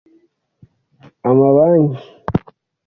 amabanki 1.29 2.01